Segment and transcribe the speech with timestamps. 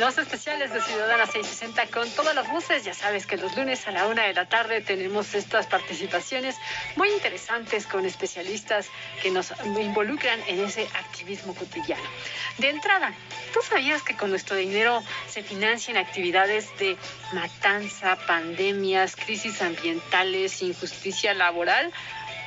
[0.00, 2.84] Los especiales de Ciudadana 660 con todas las voces.
[2.84, 6.56] Ya sabes que los lunes a la una de la tarde tenemos estas participaciones
[6.96, 8.88] muy interesantes con especialistas
[9.20, 12.02] que nos involucran en ese activismo cotidiano.
[12.56, 13.12] De entrada,
[13.52, 16.96] ¿tú sabías que con nuestro dinero se financian actividades de
[17.34, 21.92] matanza, pandemias, crisis ambientales, injusticia laboral?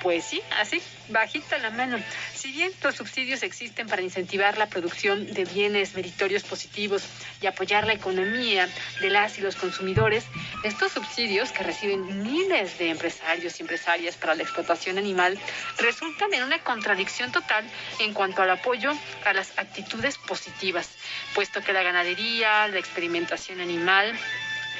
[0.01, 1.97] Pues sí, así, bajita la mano.
[2.33, 7.03] Si bien los subsidios existen para incentivar la producción de bienes meritorios positivos
[7.41, 8.67] y apoyar la economía
[8.99, 10.25] de las y los consumidores,
[10.63, 15.39] estos subsidios que reciben miles de empresarios y empresarias para la explotación animal
[15.77, 17.65] resultan en una contradicción total
[17.99, 18.91] en cuanto al apoyo
[19.25, 20.89] a las actitudes positivas,
[21.33, 24.13] puesto que la ganadería, la experimentación animal,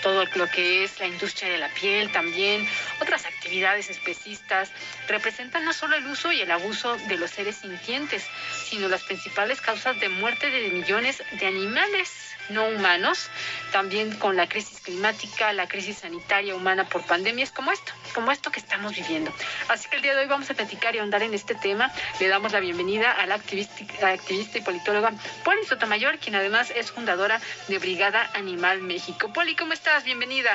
[0.03, 2.67] todo lo que es la industria de la piel también,
[3.01, 4.69] otras actividades especistas,
[5.07, 8.23] representan no solo el uso y el abuso de los seres sintientes,
[8.69, 12.11] sino las principales causas de muerte de millones de animales
[12.49, 13.29] no humanos,
[13.71, 18.51] también con la crisis climática, la crisis sanitaria humana por pandemias como esto, como esto
[18.51, 19.33] que estamos viviendo.
[19.69, 21.91] Así que el día de hoy vamos a platicar y ahondar en este tema.
[22.19, 26.91] Le damos la bienvenida a la activista, activista y politóloga Poli Sotomayor, quien además es
[26.91, 29.31] fundadora de Brigada Animal México.
[29.33, 30.03] Poli, ¿cómo estás?
[30.03, 30.51] Bienvenida.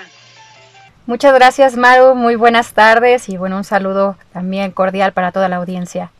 [1.06, 2.14] Muchas gracias, Maru.
[2.14, 6.12] Muy buenas tardes y bueno, un saludo también cordial para toda la audiencia.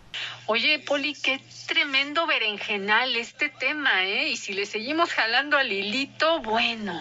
[0.46, 4.30] Oye, Poli, qué tremendo berenjenal este tema, ¿eh?
[4.30, 6.98] Y si le seguimos jalando al hilito, bueno.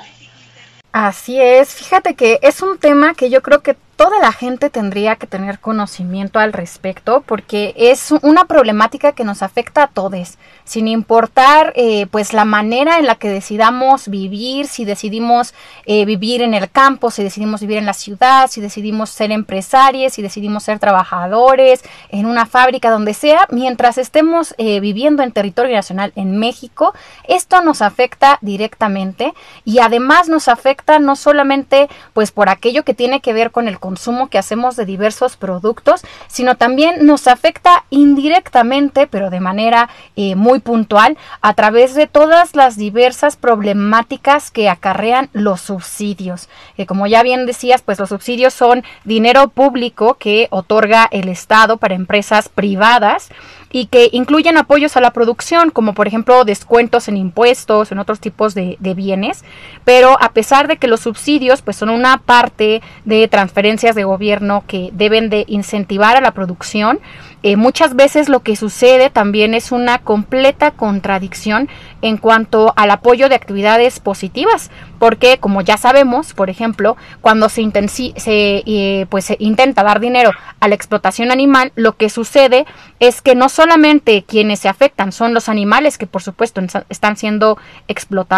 [0.91, 5.15] Así es, fíjate que es un tema que yo creo que toda la gente tendría
[5.15, 10.87] que tener conocimiento al respecto porque es una problemática que nos afecta a todos, sin
[10.87, 15.55] importar eh, pues la manera en la que decidamos vivir, si decidimos
[15.87, 20.13] eh, vivir en el campo, si decidimos vivir en la ciudad, si decidimos ser empresarios,
[20.13, 25.75] si decidimos ser trabajadores, en una fábrica, donde sea, mientras estemos eh, viviendo en territorio
[25.75, 26.93] nacional en México,
[27.27, 29.33] esto nos afecta directamente
[29.65, 33.79] y además nos afecta no solamente pues por aquello que tiene que ver con el
[33.87, 39.87] consumo que hacemos de diversos productos, sino también nos afecta indirectamente, pero de manera
[40.17, 46.49] eh, muy puntual, a través de todas las diversas problemáticas que acarrean los subsidios.
[46.75, 51.77] Que como ya bien decías, pues los subsidios son dinero público que otorga el Estado
[51.77, 53.29] para empresas privadas
[53.71, 58.19] y que incluyen apoyos a la producción, como por ejemplo descuentos en impuestos, en otros
[58.19, 59.43] tipos de, bienes,
[59.83, 64.63] pero a pesar de que los subsidios pues son una parte de transferencias de gobierno
[64.65, 66.99] que deben de incentivar a la producción,
[67.43, 71.69] eh, muchas veces lo que sucede también es una completa contradicción
[72.01, 77.69] en cuanto al apoyo de actividades positivas, porque como ya sabemos, por ejemplo, cuando se,
[77.87, 82.65] se, eh, pues, se intenta dar dinero a la explotación animal, lo que sucede
[82.99, 87.57] es que no solamente quienes se afectan son los animales que por supuesto están siendo
[87.87, 88.37] explotados,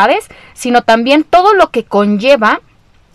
[0.53, 2.61] sino también todo lo que conlleva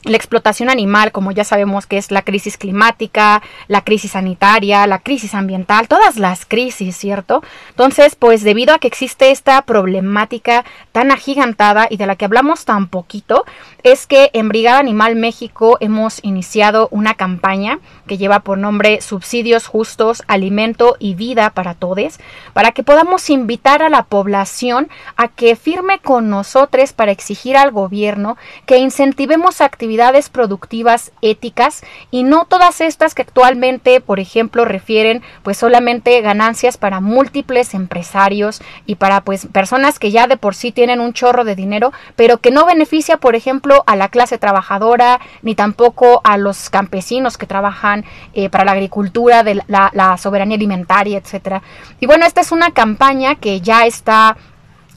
[0.04, 4.98] la explotación animal, como ya sabemos que es la crisis climática, la crisis sanitaria, la
[4.98, 7.42] crisis ambiental, todas las crisis, ¿cierto?
[7.70, 12.64] Entonces, pues debido a que existe esta problemática tan agigantada y de la que hablamos
[12.64, 13.44] tan poquito,
[13.82, 19.66] es que en Brigada Animal México hemos iniciado una campaña que lleva por nombre Subsidios
[19.66, 22.18] Justos, Alimento y Vida para Todes,
[22.52, 27.70] para que podamos invitar a la población a que firme con nosotros para exigir al
[27.70, 35.22] gobierno que incentivemos actividades productivas éticas y no todas estas que actualmente, por ejemplo, refieren
[35.42, 40.72] pues solamente ganancias para múltiples empresarios y para pues personas que ya de por sí
[40.72, 45.20] tienen un chorro de dinero, pero que no beneficia, por ejemplo, a la clase trabajadora
[45.42, 47.93] ni tampoco a los campesinos que trabajan
[48.32, 51.62] eh, para la agricultura, de la, la soberanía alimentaria, etcétera.
[52.00, 54.36] Y bueno, esta es una campaña que ya está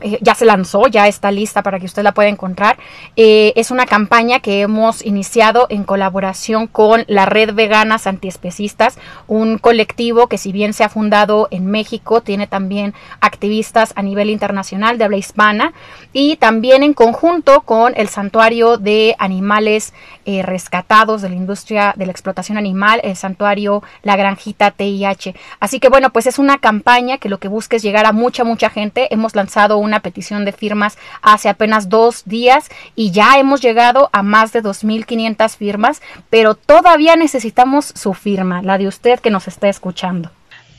[0.01, 2.77] eh, ya se lanzó, ya está lista para que usted la pueda encontrar.
[3.15, 9.57] Eh, es una campaña que hemos iniciado en colaboración con la Red Veganas Antiespecistas, un
[9.57, 14.97] colectivo que si bien se ha fundado en México, tiene también activistas a nivel internacional
[14.97, 15.73] de habla hispana
[16.13, 19.93] y también en conjunto con el Santuario de Animales
[20.25, 25.33] eh, Rescatados de la industria de la explotación animal, el Santuario La Granjita TIH.
[25.59, 28.43] Así que bueno, pues es una campaña que lo que busca es llegar a mucha,
[28.43, 29.11] mucha gente.
[29.13, 34.09] Hemos lanzado un una petición de firmas hace apenas dos días y ya hemos llegado
[34.13, 39.47] a más de 2.500 firmas, pero todavía necesitamos su firma, la de usted que nos
[39.47, 40.31] está escuchando.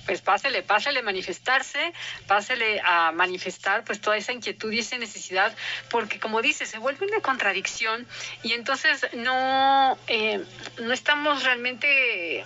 [0.08, 1.92] Pues pásele, pásele a manifestarse,
[2.26, 5.54] pásele a manifestar pues toda esa inquietud y esa necesidad,
[5.90, 8.06] porque como dice, se vuelve una contradicción
[8.42, 10.42] y entonces no, eh,
[10.80, 12.42] no estamos realmente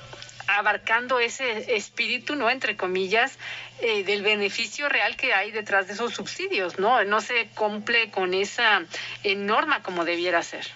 [0.47, 2.51] abarcando ese espíritu, ¿no?
[2.51, 3.39] Entre comillas,
[3.81, 7.03] eh, del beneficio real que hay detrás de esos subsidios, ¿no?
[7.05, 8.83] No se cumple con esa
[9.25, 10.67] norma como debiera ser.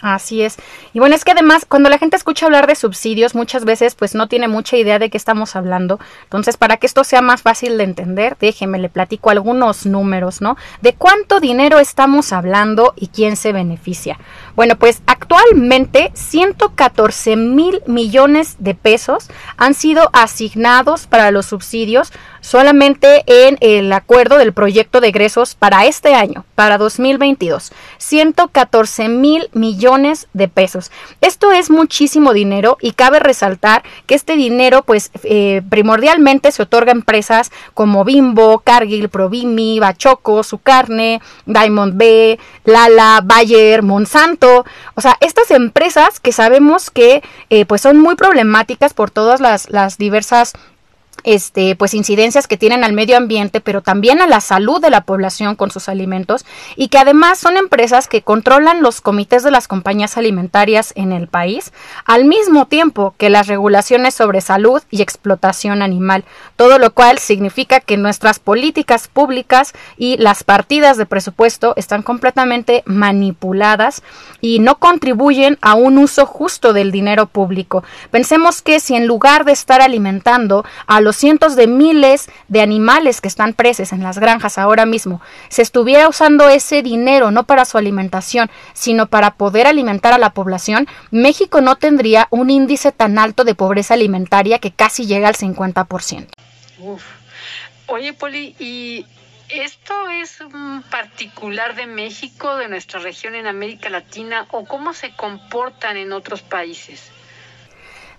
[0.00, 0.56] Así es.
[0.92, 4.14] Y bueno, es que además cuando la gente escucha hablar de subsidios, muchas veces pues
[4.14, 5.98] no tiene mucha idea de qué estamos hablando.
[6.22, 10.56] Entonces, para que esto sea más fácil de entender, déjeme le platico algunos números, ¿no?
[10.82, 14.18] De cuánto dinero estamos hablando y quién se beneficia.
[14.58, 23.22] Bueno, pues actualmente 114 mil millones de pesos han sido asignados para los subsidios solamente
[23.26, 27.70] en el acuerdo del proyecto de egresos para este año, para 2022.
[27.98, 30.90] 114 mil millones de pesos.
[31.20, 36.90] Esto es muchísimo dinero y cabe resaltar que este dinero pues eh, primordialmente se otorga
[36.90, 44.47] a empresas como Bimbo, Cargill, Provimi, Bachoco, Su Carne, Diamond B, Lala, Bayer, Monsanto,
[44.94, 49.70] o sea, estas empresas que sabemos que eh, pues son muy problemáticas por todas las,
[49.70, 50.54] las diversas
[51.24, 55.02] este, pues incidencias que tienen al medio ambiente, pero también a la salud de la
[55.02, 56.44] población con sus alimentos
[56.76, 61.28] y que además son empresas que controlan los comités de las compañías alimentarias en el
[61.28, 61.72] país,
[62.04, 66.24] al mismo tiempo que las regulaciones sobre salud y explotación animal,
[66.56, 72.82] todo lo cual significa que nuestras políticas públicas y las partidas de presupuesto están completamente
[72.86, 74.02] manipuladas
[74.40, 77.84] y no contribuyen a un uso justo del dinero público.
[78.10, 83.20] Pensemos que si en lugar de estar alimentando a los cientos de miles de animales
[83.20, 87.64] que están presos en las granjas ahora mismo, se estuviera usando ese dinero no para
[87.64, 93.18] su alimentación, sino para poder alimentar a la población, México no tendría un índice tan
[93.18, 96.26] alto de pobreza alimentaria que casi llega al 50%.
[97.86, 99.06] Oye, Poli, ¿y
[99.48, 105.14] esto es un particular de México, de nuestra región en América Latina, o cómo se
[105.14, 107.10] comportan en otros países?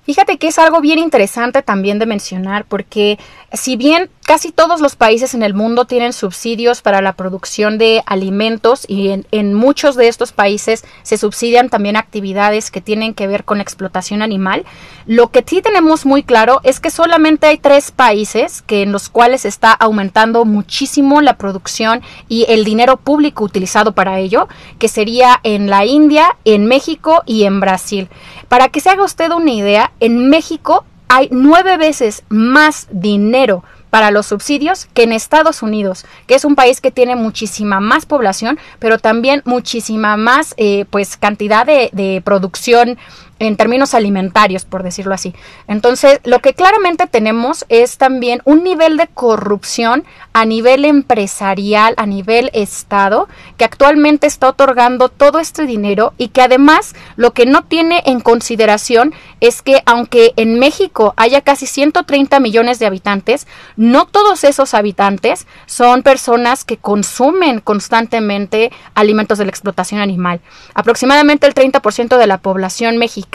[0.10, 3.20] Fíjate que es algo bien interesante también de mencionar porque
[3.54, 8.04] si bien casi todos los países en el mundo tienen subsidios para la producción de
[8.06, 13.44] alimentos y en, muchos de estos países se subsidian también actividades que tienen que ver
[13.44, 14.66] con explotación animal,
[15.08, 19.10] lo que sí tenemos muy claro es que solamente hay tres países que en los
[19.10, 24.48] cuales está aumentando muchísimo la producción y el dinero público utilizado para ello,
[24.78, 28.10] que sería en la India, en México y en Brasil.
[28.48, 34.12] Para que se haga usted una idea, en México hay nueve veces más dinero para
[34.12, 38.60] los subsidios que en Estados Unidos, que es un país que tiene muchísima más población,
[38.78, 43.00] pero también muchísima más eh, pues cantidad de, de producción
[43.40, 45.34] en términos alimentarios, por decirlo así.
[45.68, 50.04] Entonces, lo que claramente tenemos es también un nivel de corrupción
[50.34, 53.28] a nivel empresarial, a nivel Estado,
[53.58, 58.20] que actualmente está otorgando todo este dinero y que además lo que no tiene en
[58.20, 63.48] consideración es que aunque en México haya casi 130 millones de habitantes,
[63.78, 70.42] no todos esos habitantes son personas que consumen constantemente alimentos de la explotación animal.
[70.74, 73.29] Aproximadamente el 30% de la población mexicana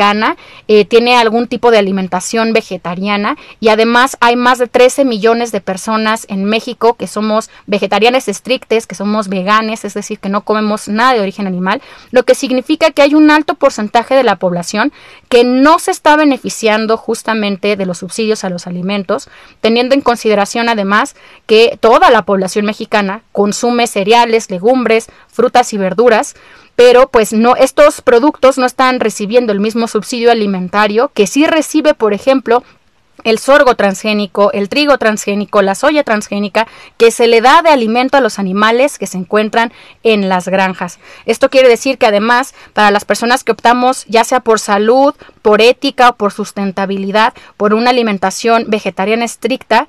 [0.68, 5.60] eh, tiene algún tipo de alimentación vegetariana y además hay más de 13 millones de
[5.60, 10.88] personas en México que somos vegetarianas estrictes, que somos veganes, es decir, que no comemos
[10.88, 14.92] nada de origen animal, lo que significa que hay un alto porcentaje de la población
[15.28, 19.28] que no se está beneficiando justamente de los subsidios a los alimentos,
[19.60, 21.16] teniendo en consideración además
[21.46, 26.34] que toda la población mexicana consume cereales, legumbres, frutas y verduras,
[26.76, 31.94] pero pues no estos productos no están recibiendo el mismo subsidio alimentario que sí recibe,
[31.94, 32.62] por ejemplo,
[33.22, 36.66] el sorgo transgénico, el trigo transgénico, la soya transgénica,
[36.98, 40.98] que se le da de alimento a los animales que se encuentran en las granjas.
[41.24, 45.62] Esto quiere decir que además, para las personas que optamos, ya sea por salud, por
[45.62, 49.86] ética o por sustentabilidad, por una alimentación vegetariana estricta,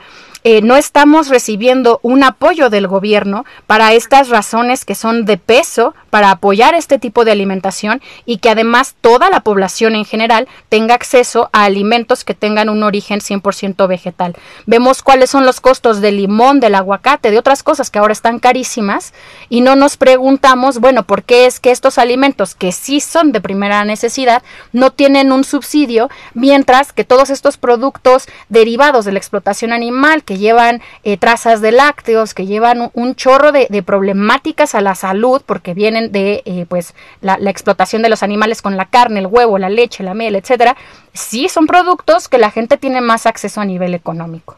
[0.48, 5.96] eh, no estamos recibiendo un apoyo del gobierno para estas razones que son de peso
[6.12, 10.94] para apoyar este tipo de alimentación y que además toda la población en general tenga
[10.94, 14.36] acceso a alimentos que tengan un origen 100% vegetal.
[14.68, 18.38] Vemos cuáles son los costos del limón, del aguacate, de otras cosas que ahora están
[18.38, 19.16] carísimas
[19.50, 23.42] y no nos preguntamos, bueno, ¿por qué es que estos alimentos que sí son de
[23.42, 29.74] primera necesidad no tienen un subsidio mientras que todos estos productos derivados de la explotación
[29.74, 34.96] animal que llevan eh, trazas de lácteos, que llevan un, chorro de, problemáticas a la
[34.96, 39.28] salud porque vienen de eh, pues la, explotación de los animales con la carne, el
[39.28, 40.76] huevo, la leche, la miel, etcétera,
[41.14, 44.58] sí son productos que la gente tiene más acceso a nivel económico.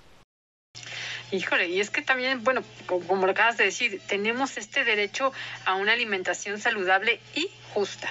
[1.31, 5.34] Híjole, y es que también, bueno, como lo acabas de decir, tenemos este derecho
[5.65, 8.10] a una alimentación saludable y justa.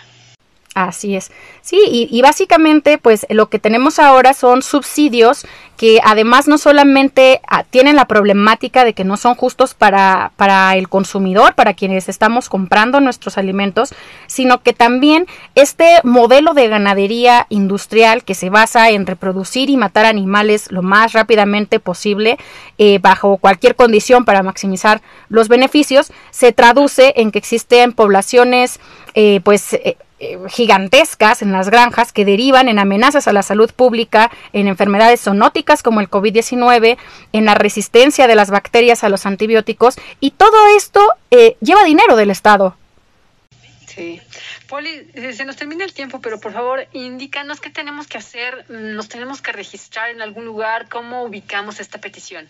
[0.76, 1.32] Así es.
[1.62, 5.46] Sí, y, básicamente, pues lo que tenemos ahora son subsidios
[5.78, 10.76] que además no solamente ah, tienen la problemática de que no son justos para, para
[10.76, 13.94] el consumidor, para quienes estamos comprando nuestros alimentos,
[14.26, 20.04] sino que también este modelo de ganadería industrial que se basa en reproducir y matar
[20.04, 22.38] animales lo más rápidamente posible,
[22.76, 28.78] eh, bajo cualquier condición para maximizar los beneficios, se traduce en que existen poblaciones
[29.18, 33.70] eh, pues eh, eh, gigantescas en las granjas que derivan en amenazas a la salud
[33.70, 36.96] pública, en enfermedades zoonóticas como el COVID-19,
[37.32, 42.16] en la resistencia de las bacterias a los antibióticos y todo esto eh, lleva dinero
[42.16, 42.76] del Estado.
[43.86, 44.20] Sí.
[44.68, 48.68] Poli, eh, se nos termina el tiempo, pero por favor, indícanos qué tenemos que hacer,
[48.70, 52.48] nos tenemos que registrar en algún lugar, cómo ubicamos esta petición.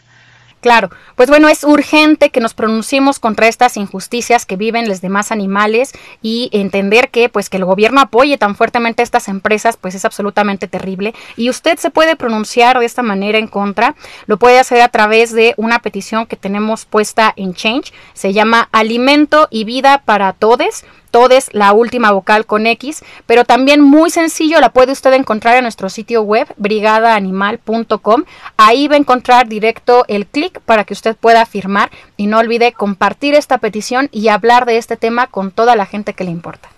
[0.67, 5.31] Claro, pues bueno, es urgente que nos pronunciemos contra estas injusticias que viven los demás
[5.31, 5.93] animales
[6.23, 10.05] y entender que pues que el gobierno apoye tan fuertemente a estas empresas pues es
[10.05, 11.15] absolutamente terrible.
[11.37, 13.95] Y usted se puede pronunciar de esta manera en contra,
[14.27, 18.69] lo puede hacer a través de una petición que tenemos puesta en Change, se llama
[18.73, 24.61] Alimento y Vida para Todes todes, la última vocal con X, pero también muy sencillo,
[24.61, 28.25] la puede usted encontrar en nuestro sitio web, brigadaanimal.com.
[28.57, 32.73] Ahí va a encontrar directo el clic para que usted pueda firmar y no olvide
[32.73, 36.76] compartir esta petición y hablar de este tema con toda la gente que le importa.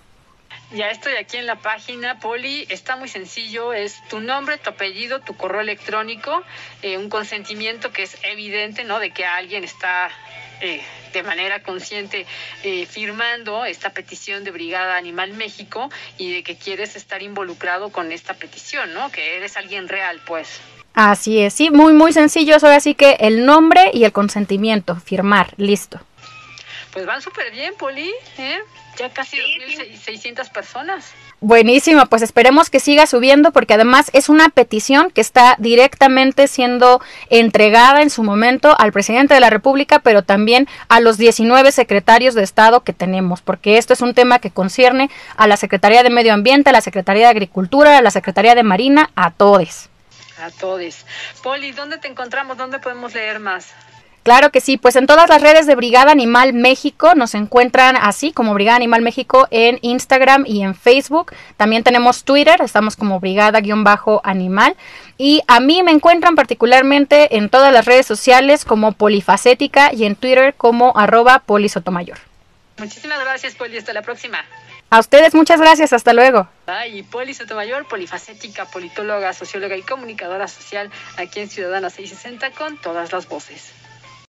[0.70, 2.66] Ya estoy aquí en la página, Poli.
[2.68, 3.72] Está muy sencillo.
[3.72, 6.42] Es tu nombre, tu apellido, tu correo electrónico,
[6.82, 8.98] eh, un consentimiento que es evidente, ¿no?
[8.98, 10.10] De que alguien está
[10.60, 10.82] eh,
[11.14, 12.26] de manera consciente
[12.64, 18.12] eh, firmando esta petición de Brigada Animal México y de que quieres estar involucrado con
[18.12, 19.10] esta petición, ¿no?
[19.10, 20.60] Que eres alguien real, pues.
[20.92, 22.56] Así es, sí, muy, muy sencillo.
[22.56, 26.00] Eso así que el nombre y el consentimiento, firmar, listo.
[26.92, 28.58] Pues van súper bien, Poli, ¿eh?
[28.98, 31.12] Ya casi 2.600 personas.
[31.40, 37.00] Buenísimo, pues esperemos que siga subiendo porque además es una petición que está directamente siendo
[37.30, 42.34] entregada en su momento al presidente de la República, pero también a los 19 secretarios
[42.34, 46.10] de Estado que tenemos, porque esto es un tema que concierne a la Secretaría de
[46.10, 49.90] Medio Ambiente, a la Secretaría de Agricultura, a la Secretaría de Marina, a todos.
[50.42, 51.04] A todos.
[51.44, 52.56] Poli, ¿dónde te encontramos?
[52.56, 53.68] ¿Dónde podemos leer más?
[54.28, 58.30] Claro que sí, pues en todas las redes de Brigada Animal México nos encuentran así
[58.30, 61.32] como Brigada Animal México en Instagram y en Facebook.
[61.56, 64.76] También tenemos Twitter, estamos como Brigada-Animal.
[65.16, 70.14] Y a mí me encuentran particularmente en todas las redes sociales como Polifacética y en
[70.14, 72.18] Twitter como arroba polisotomayor.
[72.76, 73.78] Muchísimas gracias, Poli.
[73.78, 74.44] Hasta la próxima.
[74.90, 76.48] A ustedes muchas gracias, hasta luego.
[76.66, 83.10] Ay, Poli Sotomayor, polifacética, politóloga, socióloga y comunicadora social aquí en Ciudadana 660 con todas
[83.10, 83.72] las voces.